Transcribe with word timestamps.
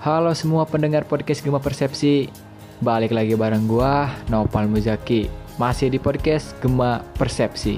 Halo 0.00 0.32
semua 0.32 0.64
pendengar 0.64 1.04
podcast 1.04 1.44
Gema 1.44 1.60
Persepsi. 1.60 2.32
Balik 2.80 3.12
lagi 3.12 3.36
bareng 3.36 3.68
gua, 3.68 4.08
Nopal 4.32 4.64
Muzaki. 4.64 5.28
Masih 5.60 5.92
di 5.92 6.00
podcast 6.00 6.56
Gema 6.64 7.04
Persepsi. 7.20 7.76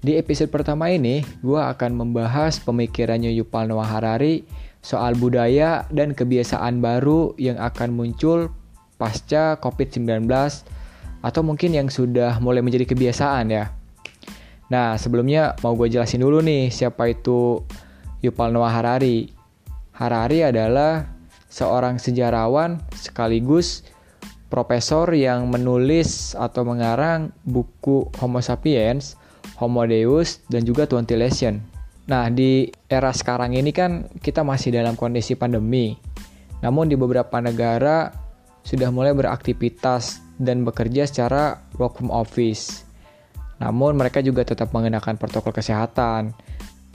Di 0.00 0.16
episode 0.16 0.48
pertama 0.48 0.88
ini, 0.88 1.20
gua 1.44 1.68
akan 1.76 1.92
membahas 1.92 2.56
pemikirannya 2.64 3.28
Yuval 3.36 3.68
Noah 3.68 4.00
Harari 4.00 4.48
soal 4.80 5.20
budaya 5.20 5.84
dan 5.92 6.16
kebiasaan 6.16 6.80
baru 6.80 7.36
yang 7.36 7.60
akan 7.60 7.92
muncul 7.92 8.48
pasca 8.98 9.56
COVID-19 9.62 10.26
atau 11.22 11.42
mungkin 11.46 11.70
yang 11.74 11.88
sudah 11.88 12.42
mulai 12.42 12.62
menjadi 12.62 12.84
kebiasaan 12.90 13.46
ya. 13.50 13.70
Nah, 14.68 15.00
sebelumnya 15.00 15.56
mau 15.64 15.72
gue 15.72 15.88
jelasin 15.88 16.20
dulu 16.20 16.44
nih 16.44 16.68
siapa 16.68 17.08
itu 17.08 17.64
Yuval 18.20 18.52
Noah 18.52 18.74
Harari. 18.74 19.32
Harari 19.96 20.44
adalah 20.44 21.08
seorang 21.48 21.96
sejarawan 21.96 22.76
sekaligus 22.92 23.82
profesor 24.52 25.08
yang 25.16 25.48
menulis 25.48 26.36
atau 26.36 26.64
mengarang 26.64 27.32
buku 27.44 28.12
Homo 28.20 28.40
Sapiens, 28.44 29.16
Homo 29.56 29.88
Deus, 29.88 30.44
dan 30.52 30.64
juga 30.68 30.84
Twentilation. 30.84 31.60
Nah, 32.08 32.32
di 32.32 32.72
era 32.88 33.12
sekarang 33.12 33.52
ini 33.52 33.72
kan 33.72 34.08
kita 34.24 34.40
masih 34.40 34.72
dalam 34.72 34.96
kondisi 34.96 35.36
pandemi. 35.36 35.96
Namun 36.64 36.88
di 36.88 36.96
beberapa 36.96 37.36
negara 37.38 38.27
sudah 38.68 38.92
mulai 38.92 39.16
beraktivitas 39.16 40.20
dan 40.36 40.60
bekerja 40.60 41.08
secara 41.08 41.64
work 41.80 41.96
from 41.96 42.12
office. 42.12 42.84
Namun 43.64 43.96
mereka 43.96 44.20
juga 44.20 44.44
tetap 44.44 44.76
mengenakan 44.76 45.16
protokol 45.16 45.56
kesehatan. 45.56 46.36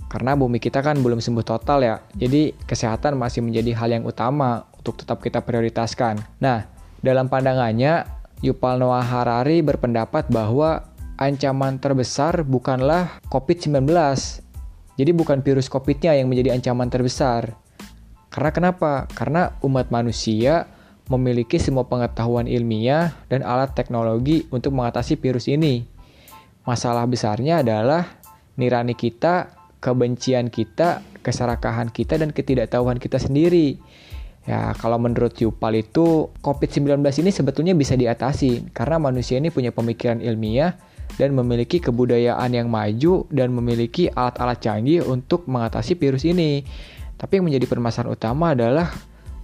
Karena 0.05 0.37
bumi 0.37 0.61
kita 0.61 0.85
kan 0.85 1.01
belum 1.01 1.17
sembuh 1.17 1.41
total 1.41 1.81
ya. 1.81 1.95
Jadi 2.13 2.53
kesehatan 2.69 3.17
masih 3.17 3.41
menjadi 3.41 3.73
hal 3.73 3.89
yang 3.89 4.05
utama 4.05 4.69
untuk 4.77 5.01
tetap 5.01 5.25
kita 5.25 5.41
prioritaskan. 5.41 6.21
Nah, 6.37 6.69
dalam 7.01 7.25
pandangannya 7.25 8.05
Yuval 8.45 8.77
Noah 8.77 9.01
Harari 9.01 9.65
berpendapat 9.65 10.29
bahwa 10.29 10.93
ancaman 11.17 11.81
terbesar 11.81 12.45
bukanlah 12.45 13.17
COVID-19. 13.33 13.89
Jadi 14.93 15.11
bukan 15.17 15.41
virus 15.41 15.65
COVID-nya 15.73 16.13
yang 16.21 16.29
menjadi 16.29 16.53
ancaman 16.53 16.93
terbesar. 16.93 17.57
Karena 18.29 18.51
kenapa? 18.53 19.09
Karena 19.09 19.57
umat 19.65 19.89
manusia 19.89 20.69
memiliki 21.11 21.59
semua 21.59 21.83
pengetahuan 21.87 22.47
ilmiah 22.47 23.11
dan 23.27 23.43
alat 23.43 23.75
teknologi 23.75 24.47
untuk 24.53 24.71
mengatasi 24.71 25.19
virus 25.19 25.51
ini. 25.51 25.83
Masalah 26.63 27.03
besarnya 27.03 27.59
adalah 27.59 28.07
nirani 28.55 28.95
kita, 28.95 29.51
kebencian 29.83 30.47
kita, 30.47 31.03
keserakahan 31.19 31.91
kita, 31.91 32.15
dan 32.15 32.31
ketidaktahuan 32.31 33.03
kita 33.03 33.19
sendiri. 33.19 33.75
Ya, 34.43 34.75
kalau 34.75 34.99
menurut 34.99 35.35
Yupal 35.39 35.83
itu, 35.83 36.31
COVID-19 36.43 36.99
ini 37.23 37.31
sebetulnya 37.31 37.73
bisa 37.75 37.95
diatasi 37.95 38.75
karena 38.75 38.99
manusia 38.99 39.39
ini 39.39 39.51
punya 39.51 39.71
pemikiran 39.71 40.19
ilmiah 40.19 40.75
dan 41.15 41.31
memiliki 41.35 41.79
kebudayaan 41.79 42.51
yang 42.51 42.67
maju 42.67 43.27
dan 43.31 43.51
memiliki 43.55 44.11
alat-alat 44.11 44.59
canggih 44.59 45.03
untuk 45.03 45.47
mengatasi 45.47 45.95
virus 45.95 46.27
ini. 46.27 46.63
Tapi 47.15 47.39
yang 47.39 47.47
menjadi 47.47 47.65
permasalahan 47.71 48.11
utama 48.11 48.51
adalah 48.51 48.91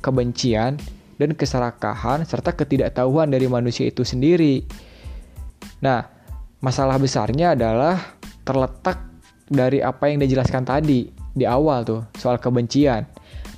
kebencian 0.03 0.98
dan 1.19 1.35
keserakahan 1.35 2.23
serta 2.23 2.55
ketidaktahuan 2.55 3.29
dari 3.29 3.45
manusia 3.51 3.91
itu 3.91 4.07
sendiri. 4.07 4.63
Nah, 5.83 6.07
masalah 6.63 6.95
besarnya 6.95 7.53
adalah 7.59 7.99
terletak 8.47 9.03
dari 9.51 9.83
apa 9.83 10.07
yang 10.07 10.23
dijelaskan 10.23 10.63
tadi 10.63 11.11
di 11.11 11.45
awal 11.45 11.83
tuh 11.83 12.01
soal 12.15 12.39
kebencian. 12.39 13.03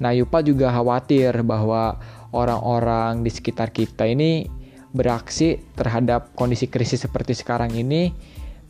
Nah, 0.02 0.12
Yupa 0.12 0.41
juga 0.41 0.74
khawatir 0.74 1.46
bahwa 1.46 2.02
orang-orang 2.34 3.22
di 3.22 3.30
sekitar 3.30 3.69
kita 3.69 4.09
ini 4.09 4.50
beraksi 4.91 5.62
terhadap 5.78 6.34
kondisi 6.36 6.68
krisis 6.68 7.06
seperti 7.06 7.31
sekarang 7.38 7.72
ini 7.72 8.12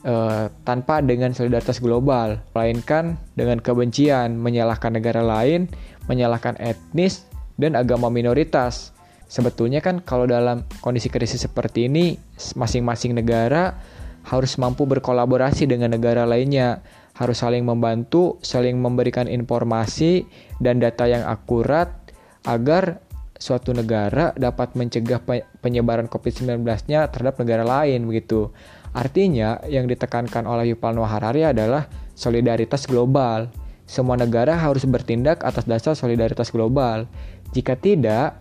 uh, 0.05 0.51
tanpa 0.67 1.01
dengan 1.01 1.33
solidaritas 1.33 1.81
global, 1.81 2.41
melainkan 2.53 3.17
dengan 3.33 3.57
kebencian, 3.57 4.37
menyalahkan 4.37 4.93
negara 4.93 5.23
lain, 5.25 5.65
menyalahkan 6.05 6.57
etnis, 6.61 7.25
dan 7.61 7.77
agama 7.77 8.09
minoritas. 8.09 8.89
Sebetulnya 9.29 9.79
kan 9.79 10.01
kalau 10.01 10.25
dalam 10.25 10.67
kondisi 10.81 11.07
krisis 11.07 11.45
seperti 11.45 11.87
ini, 11.87 12.17
masing-masing 12.57 13.15
negara 13.15 13.77
harus 14.25 14.57
mampu 14.59 14.89
berkolaborasi 14.89 15.69
dengan 15.69 15.93
negara 15.93 16.27
lainnya, 16.27 16.83
harus 17.15 17.39
saling 17.39 17.63
membantu, 17.63 18.41
saling 18.41 18.75
memberikan 18.81 19.29
informasi 19.29 20.25
dan 20.59 20.81
data 20.81 21.07
yang 21.07 21.23
akurat 21.23 22.01
agar 22.43 22.99
suatu 23.41 23.73
negara 23.73 24.37
dapat 24.37 24.77
mencegah 24.77 25.17
penyebaran 25.65 26.05
COVID-19-nya 26.05 27.09
terhadap 27.09 27.41
negara 27.41 27.65
lain 27.65 28.05
begitu. 28.05 28.53
Artinya 28.93 29.63
yang 29.65 29.89
ditekankan 29.89 30.45
oleh 30.45 30.75
Yuval 30.75 30.93
Noah 30.93 31.17
Harari 31.17 31.47
adalah 31.47 31.89
solidaritas 32.13 32.85
global. 32.85 33.49
Semua 33.89 34.15
negara 34.15 34.55
harus 34.55 34.85
bertindak 34.85 35.41
atas 35.41 35.65
dasar 35.65 35.97
solidaritas 35.97 36.53
global. 36.53 37.09
Jika 37.51 37.75
tidak, 37.75 38.39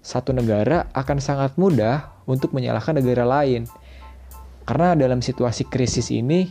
satu 0.00 0.34
negara 0.34 0.90
akan 0.96 1.18
sangat 1.22 1.54
mudah 1.54 2.10
untuk 2.26 2.50
menyalahkan 2.50 2.98
negara 2.98 3.22
lain. 3.22 3.68
Karena 4.66 4.98
dalam 4.98 5.22
situasi 5.22 5.66
krisis 5.66 6.10
ini, 6.10 6.50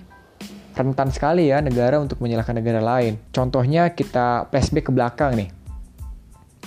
rentan 0.79 1.11
sekali 1.11 1.51
ya 1.51 1.59
negara 1.59 1.99
untuk 1.99 2.23
menyalahkan 2.23 2.55
negara 2.55 2.79
lain. 2.79 3.19
Contohnya 3.35 3.91
kita 3.91 4.47
flashback 4.47 4.87
ke 4.87 4.91
belakang 4.95 5.35
nih. 5.35 5.49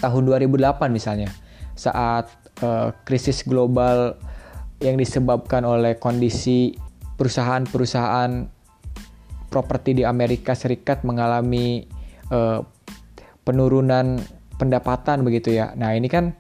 Tahun 0.05 0.23
2008 0.27 0.93
misalnya, 0.93 1.31
saat 1.73 2.29
uh, 2.61 2.93
krisis 3.09 3.47
global 3.47 4.19
yang 4.83 4.99
disebabkan 4.99 5.63
oleh 5.63 5.97
kondisi 5.97 6.75
perusahaan-perusahaan 7.17 8.51
properti 9.49 10.01
di 10.01 10.03
Amerika 10.03 10.57
Serikat 10.59 11.07
mengalami 11.07 11.87
uh, 12.33 12.61
penurunan 13.47 14.19
pendapatan 14.63 15.27
begitu 15.27 15.51
ya. 15.59 15.75
Nah, 15.75 15.99
ini 15.99 16.07
kan 16.07 16.31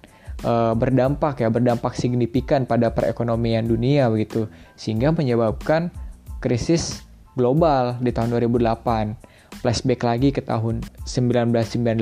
e, 0.46 0.52
berdampak 0.78 1.42
ya, 1.42 1.50
berdampak 1.50 1.98
signifikan 1.98 2.62
pada 2.62 2.94
perekonomian 2.94 3.66
dunia 3.66 4.06
begitu, 4.06 4.46
sehingga 4.78 5.10
menyebabkan 5.10 5.90
krisis 6.38 7.02
global 7.34 7.98
di 7.98 8.14
tahun 8.14 8.38
2008. 8.38 9.18
Flashback 9.52 10.00
lagi 10.06 10.32
ke 10.32 10.40
tahun 10.40 10.80
1998 11.04 11.98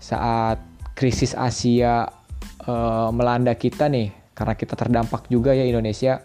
saat 0.00 0.62
krisis 0.94 1.34
Asia 1.34 2.06
e, 2.62 2.72
melanda 3.10 3.58
kita 3.58 3.90
nih, 3.90 4.14
karena 4.38 4.54
kita 4.54 4.78
terdampak 4.78 5.26
juga 5.26 5.50
ya 5.50 5.66
Indonesia. 5.66 6.22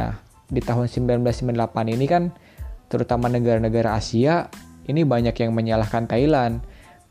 Nah, 0.00 0.16
di 0.48 0.64
tahun 0.64 0.88
1998 0.88 1.92
ini 1.92 2.06
kan 2.08 2.32
terutama 2.88 3.28
negara-negara 3.28 4.00
Asia 4.00 4.48
ini 4.88 5.04
banyak 5.04 5.36
yang 5.36 5.52
menyalahkan 5.52 6.08
Thailand 6.08 6.64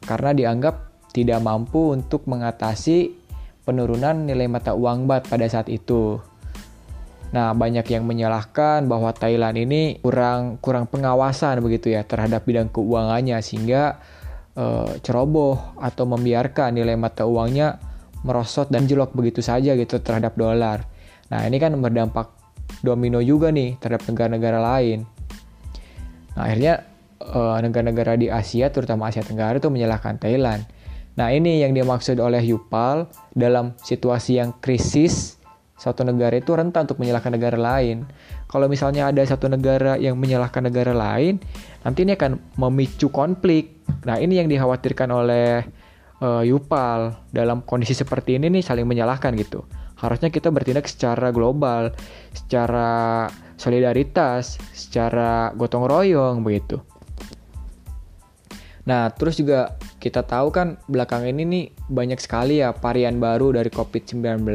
karena 0.07 0.31
dianggap 0.31 0.87
tidak 1.11 1.43
mampu 1.43 1.91
untuk 1.91 2.23
mengatasi 2.31 3.11
penurunan 3.67 4.23
nilai 4.23 4.47
mata 4.47 4.71
uang 4.71 5.11
bat 5.11 5.27
pada 5.27 5.43
saat 5.51 5.67
itu. 5.67 6.23
Nah, 7.35 7.51
banyak 7.51 7.83
yang 7.91 8.07
menyalahkan 8.07 8.87
bahwa 8.87 9.11
Thailand 9.11 9.59
ini 9.59 9.99
kurang 9.99 10.63
kurang 10.63 10.87
pengawasan 10.87 11.59
begitu 11.59 11.91
ya 11.91 12.07
terhadap 12.07 12.47
bidang 12.47 12.71
keuangannya 12.71 13.35
sehingga 13.43 13.99
e, 14.55 14.95
ceroboh 15.03 15.75
atau 15.75 16.07
membiarkan 16.07 16.79
nilai 16.79 16.95
mata 16.95 17.27
uangnya 17.27 17.75
merosot 18.23 18.71
dan 18.71 18.87
jelok 18.87 19.11
begitu 19.11 19.43
saja 19.43 19.75
gitu 19.75 19.99
terhadap 19.99 20.39
dolar. 20.39 20.87
Nah, 21.27 21.43
ini 21.43 21.59
kan 21.59 21.75
berdampak 21.75 22.31
domino 22.79 23.19
juga 23.19 23.51
nih 23.51 23.75
terhadap 23.83 24.07
negara-negara 24.07 24.59
lain. 24.63 25.03
Nah, 26.39 26.47
akhirnya 26.47 26.87
eh, 27.21 27.57
negara-negara 27.63 28.15
di 28.17 28.27
Asia 28.29 28.69
terutama 28.69 29.09
Asia 29.09 29.25
Tenggara 29.25 29.57
itu 29.57 29.69
menyalahkan 29.69 30.17
Thailand. 30.21 30.65
Nah, 31.17 31.33
ini 31.33 31.65
yang 31.65 31.73
dimaksud 31.73 32.21
oleh 32.21 32.45
Yupal 32.45 33.09
dalam 33.33 33.73
situasi 33.81 34.37
yang 34.37 34.53
krisis, 34.61 35.41
suatu 35.73 36.05
negara 36.05 36.37
itu 36.37 36.53
rentan 36.53 36.85
untuk 36.85 37.01
menyalahkan 37.01 37.33
negara 37.33 37.57
lain. 37.57 38.05
Kalau 38.45 38.69
misalnya 38.69 39.09
ada 39.09 39.25
satu 39.25 39.49
negara 39.49 39.97
yang 39.97 40.13
menyalahkan 40.21 40.69
negara 40.69 40.93
lain, 40.93 41.41
nanti 41.81 42.05
ini 42.05 42.13
akan 42.13 42.37
memicu 42.61 43.09
konflik. 43.09 43.81
Nah, 44.05 44.21
ini 44.21 44.37
yang 44.37 44.45
dikhawatirkan 44.45 45.09
oleh 45.09 45.65
uh, 46.21 46.45
Yupal 46.45 47.17
dalam 47.33 47.65
kondisi 47.65 47.97
seperti 47.97 48.37
ini 48.37 48.53
nih 48.53 48.63
saling 48.65 48.85
menyalahkan 48.85 49.33
gitu. 49.37 49.65
Harusnya 49.97 50.29
kita 50.29 50.53
bertindak 50.53 50.85
secara 50.85 51.33
global, 51.33 51.97
secara 52.29 53.25
solidaritas, 53.57 54.61
secara 54.69 55.49
gotong 55.57 55.89
royong 55.89 56.45
begitu. 56.45 56.77
Nah, 58.87 59.11
terus 59.11 59.35
juga 59.35 59.75
kita 59.99 60.23
tahu 60.23 60.47
kan 60.47 60.79
belakang 60.87 61.27
ini 61.27 61.43
nih 61.43 61.65
banyak 61.91 62.23
sekali 62.23 62.63
ya 62.63 62.71
varian 62.71 63.19
baru 63.19 63.51
dari 63.59 63.67
COVID-19 63.67 64.47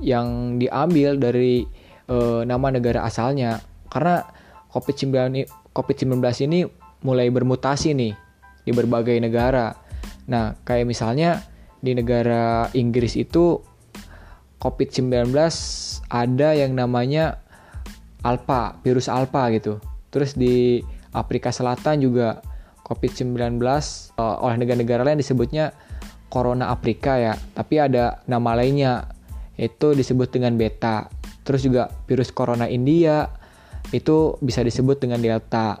yang 0.00 0.56
diambil 0.56 1.20
dari 1.20 1.68
uh, 2.08 2.40
nama 2.48 2.72
negara 2.72 3.04
asalnya 3.04 3.60
karena 3.92 4.24
COVID-19 4.72 5.44
COVID-19 5.76 6.24
ini 6.48 6.64
mulai 7.04 7.28
bermutasi 7.28 7.92
nih 7.92 8.16
di 8.64 8.72
berbagai 8.72 9.20
negara. 9.20 9.76
Nah, 10.24 10.56
kayak 10.64 10.88
misalnya 10.88 11.44
di 11.84 11.92
negara 11.92 12.72
Inggris 12.72 13.12
itu 13.12 13.60
COVID-19 14.56 15.28
ada 16.08 16.48
yang 16.56 16.72
namanya 16.72 17.44
alpha, 18.24 18.80
virus 18.80 19.12
alpha 19.12 19.52
gitu. 19.52 19.76
Terus 20.08 20.32
di 20.32 20.80
Afrika 21.12 21.52
Selatan 21.52 22.00
juga 22.00 22.40
COVID-19 22.84 23.58
uh, 24.20 24.36
oleh 24.44 24.56
negara-negara 24.60 25.02
lain 25.02 25.18
disebutnya 25.18 25.72
Corona 26.28 26.70
Afrika 26.70 27.16
ya. 27.16 27.34
Tapi 27.56 27.80
ada 27.80 28.20
nama 28.28 28.52
lainnya 28.54 29.08
itu 29.56 29.96
disebut 29.96 30.30
dengan 30.34 30.54
beta. 30.60 31.08
Terus 31.44 31.64
juga 31.64 31.88
virus 32.04 32.30
Corona 32.30 32.68
India 32.68 33.28
itu 33.92 34.36
bisa 34.44 34.60
disebut 34.60 35.00
dengan 35.00 35.20
delta. 35.20 35.80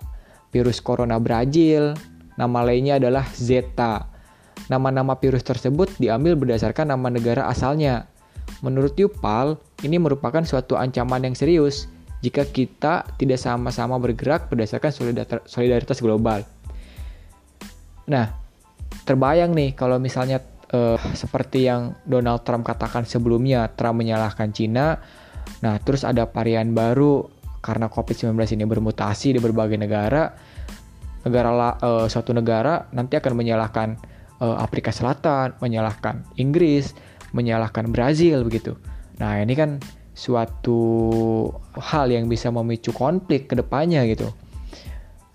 Virus 0.54 0.78
Corona 0.78 1.18
Brazil, 1.18 1.98
nama 2.38 2.62
lainnya 2.62 3.02
adalah 3.02 3.26
zeta. 3.34 4.06
Nama-nama 4.70 5.18
virus 5.18 5.42
tersebut 5.42 5.90
diambil 5.98 6.38
berdasarkan 6.38 6.94
nama 6.94 7.10
negara 7.10 7.50
asalnya. 7.50 8.06
Menurut 8.62 8.94
Yupal, 8.96 9.58
ini 9.82 9.98
merupakan 9.98 10.40
suatu 10.46 10.78
ancaman 10.78 11.26
yang 11.26 11.36
serius 11.36 11.90
jika 12.24 12.46
kita 12.48 13.04
tidak 13.20 13.36
sama-sama 13.36 14.00
bergerak 14.00 14.48
berdasarkan 14.48 14.94
solidaritas 15.44 16.00
global. 16.00 16.46
Nah, 18.10 18.26
terbayang 19.08 19.52
nih 19.56 19.72
kalau 19.72 19.96
misalnya 19.96 20.40
uh, 20.72 20.98
seperti 21.16 21.68
yang 21.68 21.96
Donald 22.04 22.44
Trump 22.44 22.64
katakan 22.66 23.08
sebelumnya, 23.08 23.70
Trump 23.72 24.00
menyalahkan 24.00 24.52
Cina. 24.52 25.00
Nah, 25.60 25.76
terus 25.80 26.04
ada 26.04 26.28
varian 26.28 26.72
baru 26.72 27.24
karena 27.64 27.88
COVID-19 27.88 28.36
ini 28.56 28.64
bermutasi 28.68 29.36
di 29.36 29.40
berbagai 29.40 29.80
negara. 29.80 30.32
Negara 31.24 31.80
uh, 31.80 32.06
suatu 32.06 32.36
negara 32.36 32.92
nanti 32.92 33.16
akan 33.16 33.32
menyalahkan 33.32 33.96
uh, 34.44 34.60
Afrika 34.60 34.92
Selatan, 34.92 35.56
menyalahkan 35.64 36.20
Inggris, 36.36 36.92
menyalahkan 37.32 37.88
Brazil 37.88 38.44
begitu. 38.44 38.76
Nah, 39.16 39.40
ini 39.40 39.56
kan 39.56 39.80
suatu 40.14 41.50
hal 41.74 42.12
yang 42.12 42.30
bisa 42.30 42.52
memicu 42.52 42.94
konflik 42.94 43.50
ke 43.50 43.58
depannya 43.58 44.06
gitu. 44.06 44.30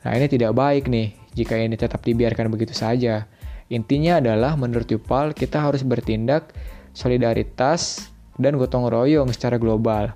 Nah, 0.05 0.11
ini 0.15 0.31
tidak 0.31 0.55
baik 0.55 0.87
nih 0.87 1.18
jika 1.39 1.55
ini 1.55 1.79
tetap 1.79 2.03
dibiarkan 2.03 2.51
begitu 2.51 2.75
saja. 2.75 3.31
Intinya 3.71 4.19
adalah 4.19 4.59
menurut 4.59 4.91
Yupal 4.91 5.31
kita 5.31 5.63
harus 5.63 5.87
bertindak 5.87 6.51
solidaritas 6.91 8.11
dan 8.35 8.59
gotong 8.59 8.91
royong 8.91 9.31
secara 9.31 9.55
global. 9.55 10.11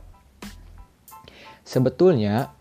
Sebetulnya, 1.63 2.51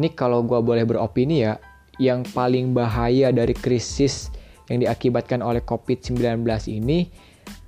ini 0.00 0.08
kalau 0.16 0.40
gue 0.46 0.56
boleh 0.64 0.88
beropini 0.88 1.44
ya, 1.44 1.60
yang 2.00 2.24
paling 2.24 2.72
bahaya 2.72 3.30
dari 3.30 3.52
krisis 3.52 4.32
yang 4.66 4.80
diakibatkan 4.82 5.44
oleh 5.44 5.60
COVID-19 5.60 6.42
ini 6.72 7.12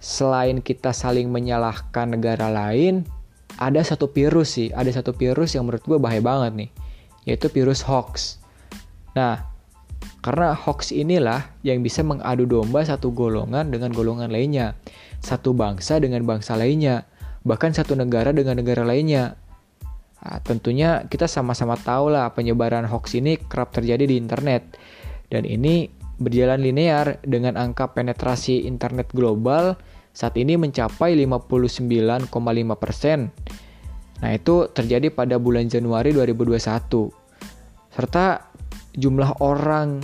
selain 0.00 0.64
kita 0.64 0.90
saling 0.96 1.28
menyalahkan 1.28 2.16
negara 2.16 2.48
lain, 2.48 3.04
ada 3.56 3.80
satu 3.84 4.08
virus 4.10 4.56
sih, 4.56 4.68
ada 4.72 4.88
satu 4.92 5.12
virus 5.12 5.56
yang 5.56 5.68
menurut 5.68 5.84
gue 5.84 5.98
bahaya 6.00 6.22
banget 6.24 6.52
nih, 6.66 6.70
yaitu 7.28 7.48
virus 7.52 7.84
hoax. 7.84 8.40
Nah, 9.16 9.55
karena 10.26 10.58
hoax 10.58 10.90
inilah 10.90 11.54
yang 11.62 11.86
bisa 11.86 12.02
mengadu 12.02 12.50
domba 12.50 12.82
satu 12.82 13.14
golongan 13.14 13.70
dengan 13.70 13.94
golongan 13.94 14.26
lainnya, 14.26 14.74
satu 15.22 15.54
bangsa 15.54 16.02
dengan 16.02 16.26
bangsa 16.26 16.58
lainnya, 16.58 17.06
bahkan 17.46 17.70
satu 17.70 17.94
negara 17.94 18.34
dengan 18.34 18.58
negara 18.58 18.82
lainnya. 18.82 19.38
Nah, 20.26 20.42
tentunya 20.42 21.06
kita 21.06 21.30
sama-sama 21.30 21.78
tahu 21.78 22.10
lah 22.10 22.34
penyebaran 22.34 22.90
hoax 22.90 23.14
ini 23.14 23.38
kerap 23.38 23.70
terjadi 23.70 24.02
di 24.02 24.18
internet. 24.18 24.74
Dan 25.30 25.46
ini 25.46 25.86
berjalan 26.18 26.58
linear 26.58 27.22
dengan 27.22 27.54
angka 27.54 27.94
penetrasi 27.94 28.66
internet 28.66 29.14
global 29.14 29.78
saat 30.10 30.34
ini 30.34 30.58
mencapai 30.58 31.14
59,5 31.22 32.26
persen. 32.74 33.30
Nah 34.18 34.30
itu 34.34 34.66
terjadi 34.74 35.06
pada 35.14 35.38
bulan 35.38 35.70
Januari 35.70 36.10
2021. 36.10 37.14
Serta 37.94 38.55
jumlah 38.96 39.38
orang 39.44 40.00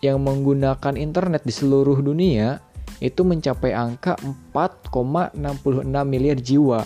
yang 0.00 0.22
menggunakan 0.24 0.96
internet 0.96 1.44
di 1.44 1.52
seluruh 1.52 2.00
dunia 2.00 2.62
itu 3.04 3.20
mencapai 3.26 3.76
angka 3.76 4.16
4,66 4.54 5.36
miliar 6.08 6.38
jiwa. 6.40 6.80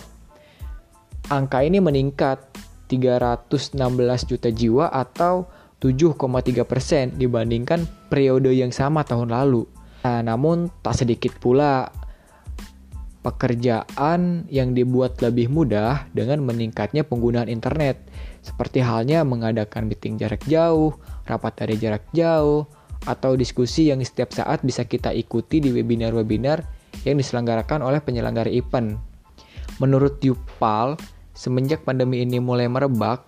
Angka 1.31 1.65
ini 1.65 1.81
meningkat 1.81 2.43
316 2.91 4.29
juta 4.29 4.49
jiwa 4.53 4.85
atau 4.93 5.49
7,3 5.81 6.65
persen 6.65 7.13
dibandingkan 7.17 7.85
periode 8.09 8.53
yang 8.53 8.69
sama 8.69 9.01
tahun 9.03 9.33
lalu. 9.33 9.65
Nah, 10.05 10.21
namun 10.21 10.69
tak 10.85 11.01
sedikit 11.01 11.33
pula 11.41 11.89
pekerjaan 13.25 14.45
yang 14.53 14.77
dibuat 14.77 15.17
lebih 15.25 15.49
mudah 15.49 16.05
dengan 16.13 16.45
meningkatnya 16.45 17.01
penggunaan 17.01 17.49
internet, 17.49 17.97
seperti 18.45 18.85
halnya 18.85 19.25
mengadakan 19.25 19.89
meeting 19.89 20.21
jarak 20.21 20.45
jauh, 20.45 20.93
rapat 21.25 21.65
dari 21.65 21.81
jarak 21.81 22.05
jauh, 22.13 22.69
atau 23.09 23.33
diskusi 23.33 23.89
yang 23.89 24.05
setiap 24.05 24.29
saat 24.29 24.61
bisa 24.61 24.85
kita 24.85 25.09
ikuti 25.09 25.57
di 25.57 25.73
webinar-webinar 25.73 26.61
yang 27.01 27.17
diselenggarakan 27.17 27.81
oleh 27.81 27.97
penyelenggara 27.97 28.53
event. 28.53 29.01
Menurut 29.81 30.21
Yupal, 30.21 30.93
semenjak 31.33 31.81
pandemi 31.81 32.21
ini 32.21 32.37
mulai 32.37 32.69
merebak, 32.69 33.25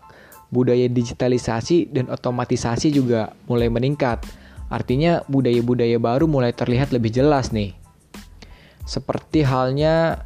budaya 0.53 0.85
digitalisasi 0.85 1.89
dan 1.89 2.05
otomatisasi 2.13 2.93
juga 2.93 3.33
mulai 3.49 3.67
meningkat. 3.73 4.21
Artinya 4.69 5.25
budaya-budaya 5.25 5.97
baru 5.97 6.29
mulai 6.29 6.53
terlihat 6.53 6.93
lebih 6.93 7.11
jelas 7.11 7.49
nih. 7.49 7.86
Seperti 8.87 9.43
halnya 9.43 10.23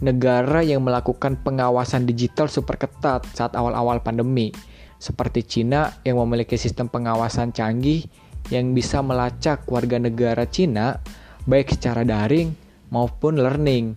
negara 0.00 0.64
yang 0.64 0.82
melakukan 0.82 1.38
pengawasan 1.44 2.08
digital 2.08 2.48
super 2.48 2.80
ketat 2.80 3.28
saat 3.36 3.52
awal-awal 3.54 4.00
pandemi. 4.00 4.50
Seperti 4.96 5.44
Cina 5.44 5.92
yang 6.02 6.16
memiliki 6.24 6.56
sistem 6.56 6.88
pengawasan 6.88 7.52
canggih 7.52 8.08
yang 8.48 8.72
bisa 8.72 9.04
melacak 9.04 9.64
warga 9.68 10.00
negara 10.00 10.48
Cina 10.48 10.98
baik 11.44 11.76
secara 11.76 12.02
daring 12.02 12.56
maupun 12.88 13.36
learning. 13.36 13.96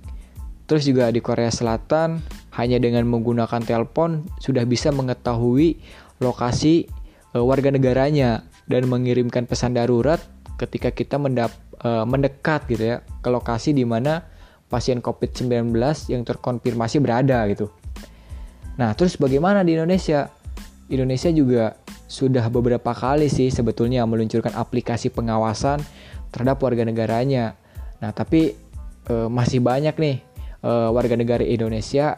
Terus 0.67 0.83
juga 0.83 1.07
di 1.07 1.23
Korea 1.23 1.47
Selatan 1.47 2.19
hanya 2.59 2.77
dengan 2.81 3.07
menggunakan 3.07 3.63
telepon 3.63 4.27
sudah 4.43 4.67
bisa 4.67 4.91
mengetahui 4.91 5.79
lokasi 6.19 6.91
e, 7.31 7.37
warga 7.39 7.71
negaranya 7.71 8.43
dan 8.67 8.91
mengirimkan 8.91 9.47
pesan 9.47 9.79
darurat 9.79 10.19
ketika 10.59 10.91
kita 10.91 11.15
mendap, 11.15 11.53
e, 11.81 11.89
mendekat 12.05 12.65
gitu 12.69 12.83
ya 12.95 12.97
ke 13.21 13.29
lokasi 13.29 13.73
di 13.73 13.83
mana 13.85 14.25
pasien 14.67 14.99
COVID-19 14.99 15.71
yang 16.11 16.21
terkonfirmasi 16.27 16.99
berada 16.99 17.47
gitu. 17.47 17.71
Nah, 18.77 18.93
terus 18.93 19.17
bagaimana 19.17 19.63
di 19.63 19.73
Indonesia? 19.73 20.29
Indonesia 20.87 21.27
juga 21.33 21.75
sudah 22.07 22.47
beberapa 22.47 22.95
kali 22.95 23.27
sih 23.27 23.51
sebetulnya 23.51 24.07
meluncurkan 24.07 24.55
aplikasi 24.55 25.11
pengawasan 25.11 25.83
terhadap 26.31 26.63
warga 26.63 26.87
negaranya. 26.87 27.59
Nah, 27.99 28.13
tapi 28.15 28.55
e, 29.07 29.13
masih 29.27 29.59
banyak 29.59 29.95
nih 29.97 30.15
e, 30.63 30.71
warga 30.93 31.15
negara 31.17 31.43
Indonesia 31.43 32.15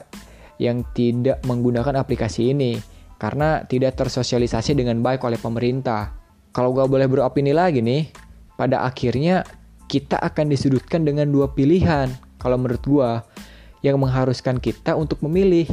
yang 0.59 0.83
tidak 0.91 1.39
menggunakan 1.47 1.95
aplikasi 1.95 2.51
ini 2.51 2.77
karena 3.19 3.63
tidak 3.65 3.95
tersosialisasi 3.99 4.75
dengan 4.75 4.99
baik 4.99 5.23
oleh 5.23 5.39
pemerintah. 5.39 6.13
Kalau 6.51 6.75
gue 6.75 6.83
boleh 6.87 7.07
beropini 7.07 7.55
lagi 7.55 7.79
nih, 7.79 8.11
pada 8.59 8.83
akhirnya 8.83 9.47
kita 9.87 10.19
akan 10.19 10.51
disudutkan 10.51 11.07
dengan 11.07 11.31
dua 11.31 11.55
pilihan 11.55 12.11
kalau 12.35 12.59
menurut 12.59 12.83
gue 12.83 13.11
yang 13.79 13.95
mengharuskan 13.95 14.59
kita 14.59 14.99
untuk 14.99 15.23
memilih, 15.23 15.71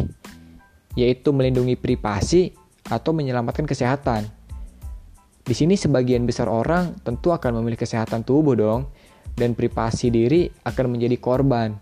yaitu 0.94 1.34
melindungi 1.34 1.74
privasi 1.74 2.54
atau 2.86 3.10
menyelamatkan 3.10 3.66
kesehatan. 3.66 4.30
Di 5.42 5.54
sini 5.54 5.74
sebagian 5.74 6.22
besar 6.22 6.46
orang 6.46 6.94
tentu 7.02 7.34
akan 7.34 7.58
memilih 7.58 7.82
kesehatan 7.82 8.22
tubuh 8.22 8.54
dong, 8.54 8.86
dan 9.34 9.58
privasi 9.58 10.14
diri 10.14 10.46
akan 10.62 10.94
menjadi 10.94 11.18
korban 11.18 11.74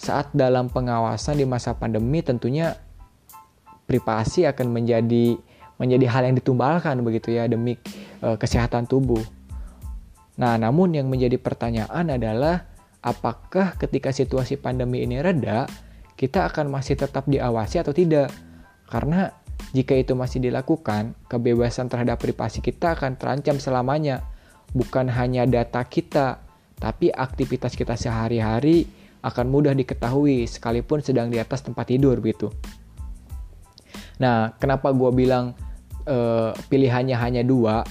saat 0.00 0.32
dalam 0.32 0.72
pengawasan 0.72 1.36
di 1.36 1.44
masa 1.44 1.76
pandemi 1.76 2.24
tentunya 2.24 2.72
privasi 3.84 4.48
akan 4.48 4.72
menjadi 4.72 5.36
menjadi 5.76 6.06
hal 6.08 6.24
yang 6.24 6.36
ditumbalkan 6.40 7.04
begitu 7.04 7.36
ya 7.36 7.44
demi 7.44 7.76
e, 8.24 8.28
kesehatan 8.40 8.88
tubuh. 8.88 9.20
Nah, 10.40 10.56
namun 10.56 10.96
yang 10.96 11.12
menjadi 11.12 11.36
pertanyaan 11.36 12.16
adalah 12.16 12.64
apakah 13.04 13.76
ketika 13.76 14.08
situasi 14.08 14.56
pandemi 14.56 15.04
ini 15.04 15.20
reda, 15.20 15.68
kita 16.16 16.48
akan 16.48 16.72
masih 16.72 16.96
tetap 16.96 17.28
diawasi 17.28 17.84
atau 17.84 17.92
tidak? 17.92 18.32
Karena 18.88 19.28
jika 19.76 19.92
itu 19.92 20.16
masih 20.16 20.40
dilakukan, 20.40 21.12
kebebasan 21.28 21.92
terhadap 21.92 22.16
privasi 22.16 22.64
kita 22.64 22.96
akan 22.96 23.20
terancam 23.20 23.60
selamanya. 23.60 24.24
Bukan 24.72 25.12
hanya 25.12 25.44
data 25.44 25.84
kita, 25.84 26.40
tapi 26.80 27.12
aktivitas 27.12 27.76
kita 27.76 28.00
sehari-hari 28.00 28.88
akan 29.20 29.46
mudah 29.52 29.76
diketahui 29.76 30.48
sekalipun 30.48 31.04
sedang 31.04 31.28
di 31.28 31.36
atas 31.36 31.60
tempat 31.60 31.92
tidur 31.92 32.16
begitu. 32.16 32.48
Nah, 34.16 34.56
kenapa 34.56 34.88
gue 34.96 35.10
bilang 35.12 35.52
uh, 36.08 36.56
pilihannya 36.72 37.16
hanya 37.20 37.42
dua, 37.44 37.84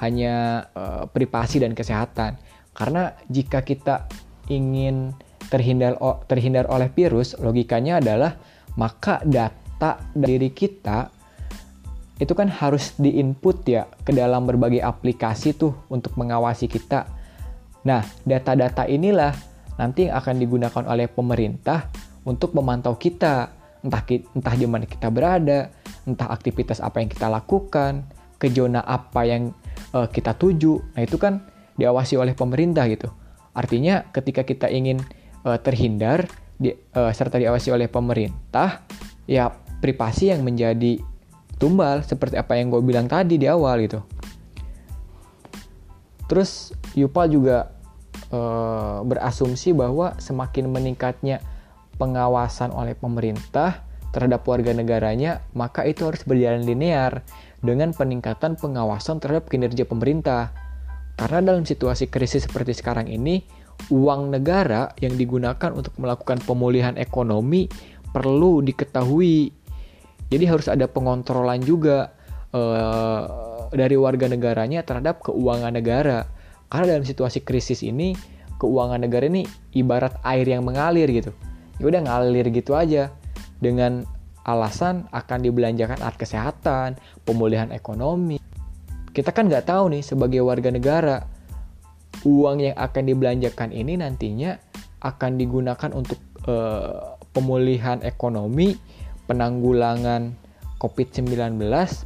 hanya 0.00 0.66
uh, 0.74 1.04
privasi 1.08 1.60
dan 1.60 1.76
kesehatan? 1.76 2.40
Karena 2.72 3.12
jika 3.28 3.60
kita 3.60 4.08
ingin 4.50 5.14
terhindar 5.50 5.98
terhindar 6.30 6.66
oleh 6.70 6.88
virus, 6.90 7.36
logikanya 7.38 7.98
adalah 8.00 8.38
maka 8.78 9.20
data 9.26 9.98
diri 10.14 10.54
kita 10.54 11.10
itu 12.20 12.36
kan 12.36 12.52
harus 12.52 12.92
diinput 13.00 13.64
ya 13.64 13.88
ke 14.04 14.12
dalam 14.12 14.44
berbagai 14.44 14.84
aplikasi 14.84 15.56
tuh 15.56 15.72
untuk 15.88 16.14
mengawasi 16.20 16.68
kita. 16.68 17.08
Nah, 17.88 18.04
data-data 18.28 18.84
inilah 18.84 19.32
nanti 19.80 20.06
yang 20.06 20.20
akan 20.20 20.36
digunakan 20.36 20.84
oleh 20.84 21.08
pemerintah 21.08 21.88
untuk 22.28 22.52
memantau 22.52 23.00
kita, 23.00 23.48
entah 23.80 24.04
entah 24.36 24.54
di 24.54 24.68
mana 24.68 24.84
kita 24.84 25.08
berada, 25.08 25.72
entah 26.04 26.28
aktivitas 26.28 26.84
apa 26.84 27.00
yang 27.00 27.08
kita 27.08 27.32
lakukan, 27.32 28.04
ke 28.36 28.52
zona 28.52 28.84
apa 28.84 29.24
yang 29.24 29.56
uh, 29.94 30.08
kita 30.08 30.36
tuju. 30.36 30.96
Nah, 30.96 31.02
itu 31.02 31.16
kan 31.16 31.46
diawasi 31.78 32.18
oleh 32.20 32.36
pemerintah 32.36 32.86
gitu. 32.90 33.08
Artinya 33.56 34.06
ketika 34.14 34.46
kita 34.46 34.70
ingin 34.70 35.02
uh, 35.42 35.58
terhindar 35.58 36.28
di, 36.60 36.76
uh, 36.94 37.10
serta 37.10 37.40
diawasi 37.40 37.72
oleh 37.72 37.88
pemerintah, 37.88 38.84
ya 39.24 39.50
privasi 39.80 40.30
yang 40.30 40.44
menjadi 40.44 41.00
tumbal 41.56 42.04
seperti 42.04 42.36
apa 42.40 42.56
yang 42.56 42.72
gue 42.72 42.82
bilang 42.84 43.08
tadi 43.08 43.40
di 43.40 43.48
awal 43.48 43.80
gitu. 43.84 44.00
Terus 46.30 46.70
Yupa 46.94 47.26
juga 47.26 47.74
uh, 48.30 49.02
berasumsi 49.02 49.74
bahwa 49.74 50.14
semakin 50.22 50.70
meningkatnya 50.70 51.42
pengawasan 51.98 52.70
oleh 52.70 52.94
pemerintah 52.94 53.82
terhadap 54.10 54.42
warga 54.46 54.74
negaranya, 54.74 55.42
maka 55.54 55.86
itu 55.86 56.06
harus 56.06 56.22
berjalan 56.26 56.66
linear 56.66 57.22
dengan 57.60 57.92
peningkatan 57.92 58.56
pengawasan 58.56 59.20
terhadap 59.20 59.48
kinerja 59.48 59.84
pemerintah. 59.84 60.52
Karena 61.16 61.52
dalam 61.52 61.68
situasi 61.68 62.08
krisis 62.08 62.48
seperti 62.48 62.72
sekarang 62.72 63.08
ini, 63.08 63.44
uang 63.92 64.32
negara 64.32 64.92
yang 65.00 65.16
digunakan 65.16 65.70
untuk 65.72 65.92
melakukan 66.00 66.40
pemulihan 66.44 66.96
ekonomi 66.96 67.68
perlu 68.12 68.64
diketahui. 68.64 69.52
Jadi 70.30 70.44
harus 70.46 70.68
ada 70.72 70.88
pengontrolan 70.88 71.60
juga 71.60 72.12
uh, 72.52 73.68
dari 73.72 73.96
warga 73.98 74.26
negaranya 74.30 74.80
terhadap 74.80 75.20
keuangan 75.20 75.72
negara. 75.76 76.24
Karena 76.70 76.96
dalam 76.96 77.04
situasi 77.04 77.42
krisis 77.42 77.82
ini, 77.82 78.14
keuangan 78.60 79.02
negara 79.02 79.26
ini 79.26 79.44
ibarat 79.74 80.16
air 80.22 80.46
yang 80.46 80.62
mengalir 80.62 81.08
gitu. 81.10 81.32
Ya 81.80 81.84
udah 81.88 82.00
ngalir 82.04 82.46
gitu 82.52 82.76
aja 82.76 83.10
dengan 83.58 84.04
alasan 84.50 85.06
akan 85.14 85.38
dibelanjakan 85.46 86.02
alat 86.02 86.16
kesehatan, 86.18 86.98
pemulihan 87.22 87.70
ekonomi. 87.70 88.42
Kita 89.10 89.30
kan 89.30 89.46
nggak 89.50 89.70
tahu 89.70 89.94
nih 89.94 90.02
sebagai 90.02 90.42
warga 90.42 90.70
negara 90.70 91.22
uang 92.26 92.58
yang 92.60 92.76
akan 92.76 93.02
dibelanjakan 93.06 93.70
ini 93.72 93.96
nantinya 93.96 94.58
akan 95.00 95.40
digunakan 95.40 95.90
untuk 95.96 96.20
uh, 96.44 97.16
pemulihan 97.32 98.02
ekonomi, 98.04 98.76
penanggulangan 99.24 100.36
COVID-19, 100.80 101.60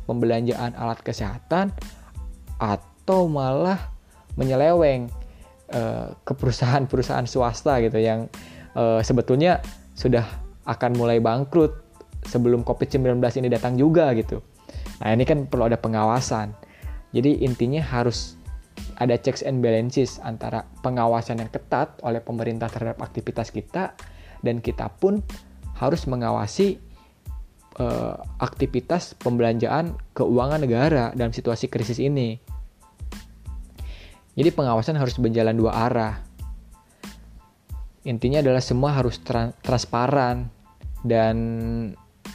pembelanjaan 0.06 0.74
alat 0.78 1.00
kesehatan, 1.02 1.74
atau 2.58 3.26
malah 3.26 3.78
menyeleweng 4.38 5.10
uh, 5.74 6.14
ke 6.22 6.32
perusahaan-perusahaan 6.34 7.26
swasta 7.26 7.82
gitu 7.82 7.98
yang 7.98 8.30
uh, 8.78 9.02
sebetulnya 9.02 9.62
sudah 9.94 10.26
akan 10.66 10.96
mulai 10.98 11.22
bangkrut 11.22 11.83
sebelum 12.28 12.64
COVID-19 12.64 13.20
ini 13.40 13.48
datang 13.52 13.76
juga 13.76 14.10
gitu. 14.16 14.40
Nah 15.00 15.12
ini 15.12 15.24
kan 15.28 15.44
perlu 15.48 15.68
ada 15.68 15.78
pengawasan. 15.78 16.54
Jadi 17.14 17.46
intinya 17.46 17.82
harus 17.82 18.34
ada 18.98 19.14
checks 19.18 19.42
and 19.42 19.62
balances 19.62 20.18
antara 20.22 20.66
pengawasan 20.82 21.42
yang 21.42 21.50
ketat 21.50 21.98
oleh 22.02 22.22
pemerintah 22.22 22.70
terhadap 22.70 23.02
aktivitas 23.02 23.50
kita 23.50 23.94
dan 24.42 24.58
kita 24.58 24.90
pun 24.98 25.22
harus 25.78 26.06
mengawasi 26.06 26.78
uh, 27.78 28.18
aktivitas 28.38 29.18
pembelanjaan 29.18 29.98
keuangan 30.14 30.62
negara 30.62 31.10
dalam 31.14 31.34
situasi 31.34 31.66
krisis 31.66 31.98
ini. 31.98 32.38
Jadi 34.34 34.50
pengawasan 34.50 34.98
harus 34.98 35.14
berjalan 35.18 35.54
dua 35.54 35.72
arah. 35.86 36.14
Intinya 38.04 38.42
adalah 38.42 38.60
semua 38.60 38.90
harus 38.92 39.22
tra 39.22 39.54
transparan 39.62 40.50
dan 41.06 41.36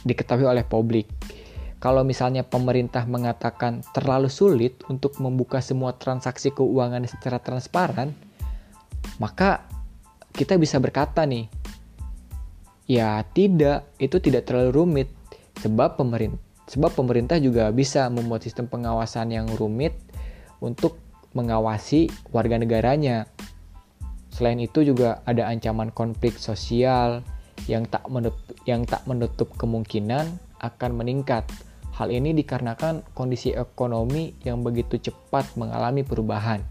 diketahui 0.04 0.46
oleh 0.46 0.64
publik. 0.64 1.08
Kalau 1.80 2.04
misalnya 2.04 2.44
pemerintah 2.44 3.08
mengatakan 3.08 3.80
terlalu 3.96 4.28
sulit 4.28 4.76
untuk 4.92 5.16
membuka 5.16 5.64
semua 5.64 5.96
transaksi 5.96 6.52
keuangan 6.52 7.08
secara 7.08 7.40
transparan, 7.40 8.12
maka 9.16 9.64
kita 10.36 10.60
bisa 10.60 10.76
berkata 10.76 11.24
nih, 11.24 11.48
ya 12.84 13.24
tidak, 13.32 13.88
itu 13.96 14.20
tidak 14.20 14.44
terlalu 14.44 14.70
rumit 14.76 15.08
sebab 15.56 15.96
pemerintah 15.96 16.50
sebab 16.70 16.94
pemerintah 16.94 17.42
juga 17.42 17.66
bisa 17.74 18.06
membuat 18.06 18.46
sistem 18.46 18.70
pengawasan 18.70 19.34
yang 19.34 19.50
rumit 19.58 19.90
untuk 20.62 21.02
mengawasi 21.34 22.06
warga 22.30 22.62
negaranya. 22.62 23.26
Selain 24.30 24.62
itu 24.62 24.86
juga 24.86 25.18
ada 25.26 25.50
ancaman 25.50 25.90
konflik 25.90 26.38
sosial 26.38 27.26
yang 27.68 27.84
tak 27.88 28.06
menutup, 28.08 28.56
yang 28.64 28.86
tak 28.88 29.04
menutup 29.04 29.52
kemungkinan 29.56 30.28
akan 30.60 30.90
meningkat 30.92 31.48
Hal 32.00 32.08
ini 32.08 32.32
dikarenakan 32.32 33.12
kondisi 33.12 33.52
ekonomi 33.52 34.32
yang 34.40 34.64
begitu 34.64 34.96
cepat 34.96 35.52
mengalami 35.60 36.00
perubahan. 36.00 36.64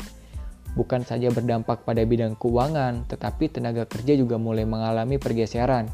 Bukan 0.73 1.05
saja 1.05 1.29
berdampak 1.29 1.85
pada 1.85 2.01
bidang 2.01 2.33
keuangan, 2.33 3.05
tetapi 3.05 3.45
tenaga 3.53 3.85
kerja 3.85 4.17
juga 4.17 4.41
mulai 4.41 4.65
mengalami 4.65 5.21
pergeseran. 5.21 5.85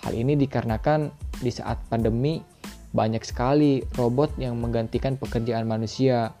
Hal 0.00 0.16
ini 0.16 0.32
dikarenakan 0.32 1.12
di 1.44 1.52
saat 1.52 1.76
pandemi 1.92 2.40
banyak 2.96 3.20
sekali 3.20 3.84
robot 4.00 4.40
yang 4.40 4.56
menggantikan 4.56 5.20
pekerjaan 5.20 5.68
manusia 5.68 6.32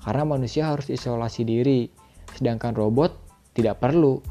karena 0.00 0.24
manusia 0.24 0.72
harus 0.72 0.88
isolasi 0.88 1.44
diri, 1.44 1.92
sedangkan 2.32 2.72
robot 2.72 3.12
tidak 3.52 3.84
perlu 3.84 4.24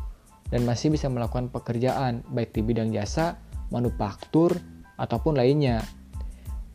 dan 0.52 0.68
masih 0.68 0.92
bisa 0.92 1.08
melakukan 1.08 1.48
pekerjaan 1.48 2.22
baik 2.30 2.52
di 2.52 2.62
bidang 2.62 2.92
jasa, 2.92 3.40
manufaktur, 3.72 4.60
ataupun 5.00 5.40
lainnya 5.40 5.82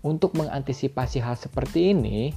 untuk 0.03 0.35
mengantisipasi 0.35 1.23
hal 1.23 1.39
seperti 1.39 1.93
ini, 1.95 2.33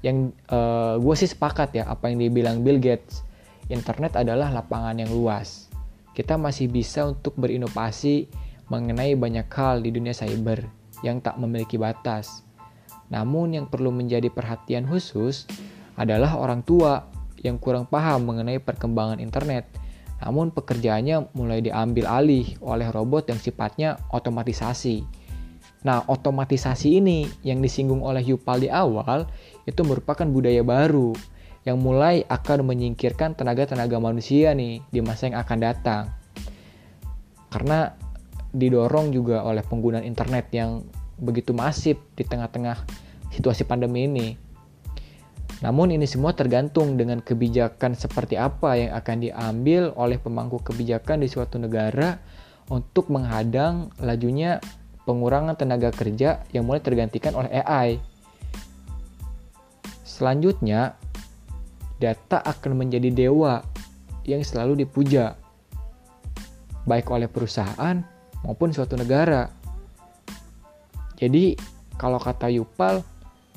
yang 0.00 0.32
uh, 0.48 0.96
eh, 0.96 1.04
gue 1.04 1.14
sih 1.14 1.30
sepakat 1.30 1.76
ya 1.76 1.84
apa 1.86 2.08
yang 2.08 2.18
dibilang 2.24 2.64
Bill 2.64 2.80
Gates, 2.80 3.22
internet 3.68 4.16
adalah 4.16 4.50
lapangan 4.50 4.96
yang 4.98 5.12
luas. 5.12 5.68
Kita 6.14 6.38
masih 6.38 6.70
bisa 6.70 7.04
untuk 7.04 7.34
berinovasi 7.36 8.30
mengenai 8.70 9.18
banyak 9.18 9.50
hal 9.50 9.82
di 9.82 9.90
dunia 9.92 10.14
cyber 10.14 10.64
yang 11.02 11.20
tak 11.20 11.36
memiliki 11.36 11.76
batas. 11.76 12.46
Namun 13.12 13.58
yang 13.58 13.66
perlu 13.68 13.92
menjadi 13.92 14.30
perhatian 14.32 14.88
khusus 14.88 15.44
adalah 15.98 16.38
orang 16.38 16.64
tua 16.64 17.04
yang 17.44 17.60
kurang 17.60 17.84
paham 17.84 18.24
mengenai 18.24 18.56
perkembangan 18.62 19.20
internet. 19.20 19.68
Namun 20.22 20.54
pekerjaannya 20.54 21.34
mulai 21.34 21.64
diambil 21.64 22.06
alih 22.06 22.54
oleh 22.62 22.86
robot 22.92 23.32
yang 23.32 23.40
sifatnya 23.40 23.98
otomatisasi 24.14 25.24
Nah, 25.84 26.00
otomatisasi 26.08 26.96
ini 26.96 27.28
yang 27.44 27.60
disinggung 27.60 28.00
oleh 28.00 28.24
Yupal 28.24 28.64
di 28.64 28.72
awal 28.72 29.28
itu 29.68 29.84
merupakan 29.84 30.24
budaya 30.24 30.64
baru 30.64 31.12
yang 31.68 31.76
mulai 31.76 32.24
akan 32.24 32.64
menyingkirkan 32.64 33.36
tenaga-tenaga 33.36 34.00
manusia 34.00 34.56
nih 34.56 34.80
di 34.88 35.00
masa 35.04 35.28
yang 35.28 35.36
akan 35.44 35.58
datang. 35.60 36.02
Karena 37.52 37.92
didorong 38.56 39.12
juga 39.12 39.44
oleh 39.44 39.60
penggunaan 39.60 40.08
internet 40.08 40.48
yang 40.56 40.88
begitu 41.20 41.52
masif 41.52 42.00
di 42.16 42.24
tengah-tengah 42.24 42.80
situasi 43.28 43.68
pandemi 43.68 44.08
ini. 44.08 44.28
Namun 45.64 45.96
ini 45.96 46.04
semua 46.04 46.36
tergantung 46.36 47.00
dengan 47.00 47.24
kebijakan 47.24 47.96
seperti 47.96 48.36
apa 48.36 48.76
yang 48.76 48.92
akan 48.92 49.16
diambil 49.24 49.96
oleh 49.96 50.20
pemangku 50.20 50.60
kebijakan 50.60 51.24
di 51.24 51.28
suatu 51.32 51.56
negara 51.56 52.20
untuk 52.68 53.08
menghadang 53.08 53.88
lajunya 53.96 54.60
pengurangan 55.08 55.56
tenaga 55.56 55.88
kerja 55.88 56.44
yang 56.52 56.68
mulai 56.68 56.84
tergantikan 56.84 57.32
oleh 57.32 57.48
AI. 57.64 57.96
Selanjutnya, 60.04 61.00
data 61.96 62.44
akan 62.44 62.84
menjadi 62.84 63.08
dewa 63.08 63.64
yang 64.28 64.44
selalu 64.44 64.84
dipuja, 64.84 65.32
baik 66.84 67.08
oleh 67.08 67.24
perusahaan 67.24 68.04
maupun 68.44 68.68
suatu 68.68 69.00
negara. 69.00 69.48
Jadi, 71.16 71.56
kalau 71.96 72.20
kata 72.20 72.52
Yupal, 72.52 73.00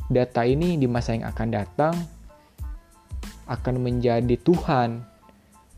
data 0.08 0.44
ini 0.48 0.80
di 0.80 0.88
masa 0.88 1.16
yang 1.16 1.28
akan 1.28 1.48
datang 1.52 1.96
akan 3.48 3.76
menjadi 3.80 4.36
Tuhan. 4.44 5.04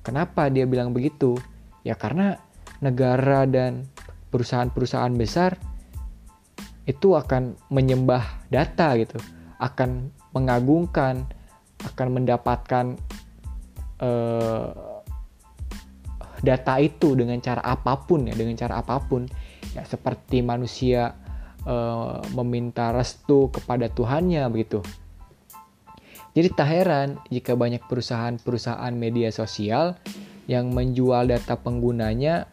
Kenapa 0.01 0.49
dia 0.49 0.65
bilang 0.65 0.89
begitu? 0.89 1.37
Ya 1.85 1.93
karena 1.93 2.37
negara 2.81 3.45
dan 3.45 3.85
perusahaan-perusahaan 4.33 5.13
besar 5.13 5.57
itu 6.89 7.13
akan 7.13 7.53
menyembah 7.69 8.49
data 8.49 8.97
gitu, 8.97 9.21
akan 9.61 10.09
mengagungkan, 10.33 11.29
akan 11.85 12.07
mendapatkan 12.09 12.85
uh, 14.01 14.73
data 16.41 16.73
itu 16.81 17.13
dengan 17.13 17.37
cara 17.43 17.61
apa 17.61 17.93
pun 18.01 18.25
ya, 18.25 18.33
dengan 18.33 18.57
cara 18.57 18.81
apa 18.81 18.97
pun 19.05 19.29
ya 19.77 19.85
seperti 19.85 20.41
manusia 20.41 21.13
uh, 21.65 22.21
meminta 22.35 22.93
restu 22.93 23.49
kepada 23.51 23.89
Tuhannya 23.91 24.45
begitu. 24.51 24.83
Jadi 26.37 26.47
tak 26.53 26.69
heran 26.69 27.17
jika 27.33 27.57
banyak 27.57 27.83
perusahaan-perusahaan 27.89 28.93
media 28.93 29.33
sosial 29.33 29.97
yang 30.45 30.69
menjual 30.69 31.25
data 31.25 31.57
penggunanya 31.57 32.45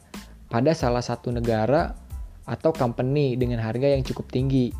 pada 0.49 0.73
salah 0.73 1.05
satu 1.05 1.29
negara 1.31 1.93
atau 2.49 2.73
company 2.73 3.37
dengan 3.37 3.61
harga 3.61 3.93
yang 3.93 4.07
cukup 4.07 4.33
tinggi. 4.33 4.73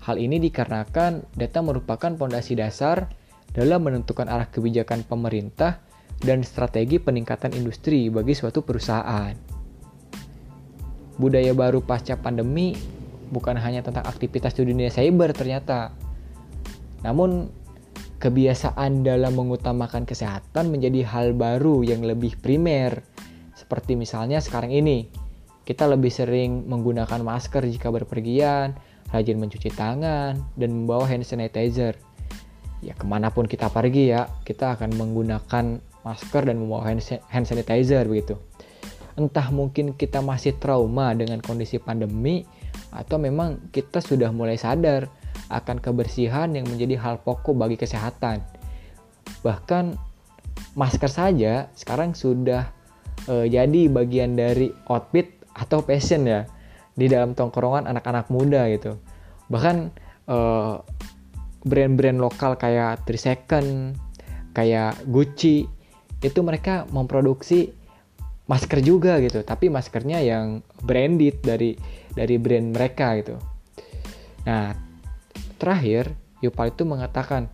Hal 0.00 0.16
ini 0.16 0.40
dikarenakan 0.42 1.36
data 1.36 1.60
merupakan 1.60 2.10
fondasi 2.16 2.56
dasar 2.58 3.06
dalam 3.52 3.84
menentukan 3.84 4.26
arah 4.26 4.48
kebijakan 4.48 5.04
pemerintah 5.04 5.82
dan 6.20 6.40
strategi 6.44 7.00
peningkatan 7.00 7.52
industri 7.56 8.08
bagi 8.08 8.32
suatu 8.32 8.64
perusahaan. 8.64 9.32
Budaya 11.20 11.52
baru 11.52 11.84
pasca 11.84 12.16
pandemi 12.16 12.99
bukan 13.30 13.56
hanya 13.56 13.80
tentang 13.80 14.04
aktivitas 14.04 14.52
di 14.58 14.66
dunia 14.66 14.90
cyber 14.90 15.30
ternyata. 15.32 15.94
Namun 17.06 17.48
kebiasaan 18.20 19.00
dalam 19.00 19.32
mengutamakan 19.32 20.04
kesehatan 20.04 20.68
menjadi 20.68 21.08
hal 21.08 21.32
baru 21.32 21.80
yang 21.80 22.04
lebih 22.04 22.36
primer. 22.36 23.00
Seperti 23.56 23.96
misalnya 23.96 24.44
sekarang 24.44 24.74
ini, 24.74 25.08
kita 25.64 25.88
lebih 25.88 26.12
sering 26.12 26.68
menggunakan 26.68 27.22
masker 27.24 27.64
jika 27.64 27.88
berpergian, 27.88 28.76
rajin 29.08 29.38
mencuci 29.40 29.72
tangan, 29.72 30.36
dan 30.58 30.70
membawa 30.74 31.08
hand 31.08 31.24
sanitizer. 31.24 31.96
Ya 32.84 32.92
ke 32.92 33.04
mana 33.08 33.32
pun 33.32 33.48
kita 33.48 33.72
pergi 33.72 34.12
ya, 34.12 34.28
kita 34.44 34.76
akan 34.76 35.00
menggunakan 35.00 35.80
masker 36.04 36.42
dan 36.44 36.60
membawa 36.60 36.92
hand 37.28 37.46
sanitizer 37.46 38.04
begitu. 38.04 38.36
Entah 39.16 39.48
mungkin 39.52 39.96
kita 39.96 40.20
masih 40.24 40.56
trauma 40.56 41.12
dengan 41.16 41.40
kondisi 41.44 41.76
pandemi, 41.76 42.44
atau 42.90 43.16
memang 43.16 43.70
kita 43.70 44.02
sudah 44.02 44.34
mulai 44.34 44.58
sadar 44.58 45.06
akan 45.50 45.78
kebersihan 45.78 46.50
yang 46.54 46.66
menjadi 46.66 46.98
hal 46.98 47.22
pokok 47.22 47.54
bagi 47.54 47.78
kesehatan. 47.78 48.42
Bahkan 49.46 49.94
masker 50.74 51.10
saja 51.10 51.70
sekarang 51.74 52.14
sudah 52.14 52.70
e, 53.26 53.50
jadi 53.50 53.90
bagian 53.90 54.38
dari 54.38 54.70
outfit 54.90 55.40
atau 55.54 55.82
passion 55.82 56.26
ya 56.26 56.46
di 56.94 57.06
dalam 57.10 57.34
tongkrongan 57.34 57.86
anak-anak 57.88 58.28
muda 58.28 58.66
gitu 58.70 58.98
bahkan 59.50 59.90
uh, 60.30 60.78
brand-brand 61.66 62.22
lokal 62.22 62.54
kayak 62.56 63.02
Three 63.04 63.20
kayak 64.54 64.92
Gucci 65.06 65.66
itu 66.20 66.40
mereka 66.44 66.86
memproduksi 66.92 67.74
masker 68.46 68.82
juga 68.82 69.18
gitu 69.22 69.42
tapi 69.42 69.70
maskernya 69.70 70.22
yang 70.22 70.62
branded 70.82 71.42
dari 71.42 71.74
dari 72.14 72.36
brand 72.36 72.74
mereka 72.74 73.16
gitu 73.18 73.36
nah 74.46 74.74
terakhir 75.60 76.12
Yupal 76.40 76.72
itu 76.72 76.88
mengatakan 76.88 77.52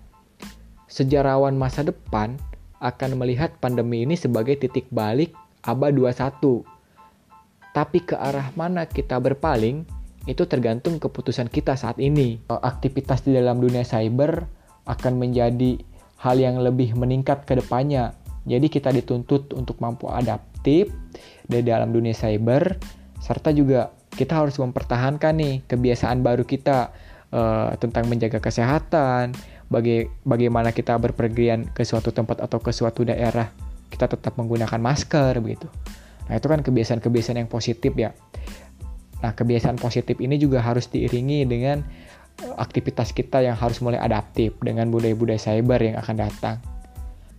sejarawan 0.87 1.59
masa 1.59 1.83
depan 1.83 2.39
akan 2.79 3.19
melihat 3.19 3.59
pandemi 3.59 4.07
ini 4.07 4.15
sebagai 4.15 4.55
titik 4.55 4.87
balik 4.95 5.35
abad 5.67 5.91
21 5.91 6.63
tapi 7.77 8.01
ke 8.01 8.17
arah 8.17 8.55
mana 8.57 8.89
kita 8.89 9.21
berpaling 9.21 9.85
itu 10.27 10.43
tergantung 10.49 10.99
keputusan 10.99 11.47
kita 11.47 11.79
saat 11.79 12.03
ini. 12.03 12.43
Aktivitas 12.51 13.23
di 13.23 13.37
dalam 13.37 13.63
dunia 13.63 13.87
cyber 13.87 14.49
akan 14.89 15.23
menjadi 15.23 15.79
hal 16.19 16.37
yang 16.41 16.59
lebih 16.59 16.99
meningkat 16.99 17.47
ke 17.47 17.55
depannya. 17.55 18.17
Jadi 18.47 18.67
kita 18.71 18.91
dituntut 18.91 19.55
untuk 19.55 19.79
mampu 19.79 20.11
adaptif 20.11 20.91
di 21.47 21.61
dalam 21.63 21.95
dunia 21.95 22.15
cyber 22.15 22.79
serta 23.23 23.55
juga 23.55 23.91
kita 24.17 24.41
harus 24.41 24.57
mempertahankan 24.57 25.37
nih 25.37 25.55
kebiasaan 25.69 26.25
baru 26.25 26.49
kita 26.49 26.91
uh, 27.31 27.77
tentang 27.77 28.09
menjaga 28.09 28.41
kesehatan, 28.41 29.37
baga 29.69 30.09
bagaimana 30.25 30.73
kita 30.73 30.97
berpergian 30.97 31.69
ke 31.71 31.85
suatu 31.85 32.11
tempat 32.11 32.41
atau 32.41 32.59
ke 32.59 32.73
suatu 32.73 33.05
daerah 33.05 33.53
kita 33.93 34.11
tetap 34.11 34.35
menggunakan 34.41 34.81
masker 34.81 35.39
begitu. 35.39 35.69
Nah, 36.27 36.35
itu 36.35 36.47
kan 36.51 36.61
kebiasaan-kebiasaan 36.65 37.39
yang 37.39 37.51
positif 37.51 37.95
ya. 37.95 38.11
Nah, 39.23 39.33
kebiasaan 39.33 39.79
positif 39.79 40.19
ini 40.19 40.37
juga 40.37 40.61
harus 40.61 40.91
diiringi 40.91 41.47
dengan 41.47 41.87
eh, 42.43 42.55
aktivitas 42.59 43.15
kita 43.15 43.47
yang 43.47 43.55
harus 43.55 43.79
mulai 43.79 44.03
adaptif 44.03 44.59
dengan 44.59 44.91
budaya-budaya 44.91 45.39
cyber 45.39 45.81
yang 45.93 45.97
akan 46.03 46.17
datang. 46.19 46.57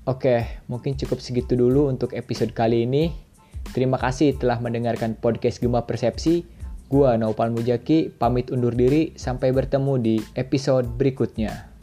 Oke, 0.07 0.63
mungkin 0.71 0.95
cukup 0.95 1.19
segitu 1.19 1.59
dulu 1.59 1.91
untuk 1.91 2.15
episode 2.15 2.55
kali 2.55 2.87
ini. 2.87 3.11
Terima 3.75 3.99
kasih 3.99 4.39
telah 4.39 4.63
mendengarkan 4.63 5.19
podcast 5.19 5.59
Gema 5.59 5.83
Persepsi. 5.83 6.57
Gua 6.88 7.19
Naupal 7.19 7.52
Mujaki, 7.52 8.08
pamit 8.08 8.47
undur 8.47 8.71
diri. 8.71 9.12
Sampai 9.19 9.52
bertemu 9.52 9.93
di 10.00 10.15
episode 10.39 10.88
berikutnya. 10.88 11.76